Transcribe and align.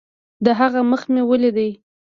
د 0.45 0.47
هغه 0.59 0.81
مخ 0.91 1.01
مې 1.13 1.21
وليد. 1.29 1.57